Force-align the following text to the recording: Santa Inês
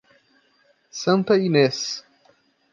Santa 0.89 1.37
Inês 1.37 2.01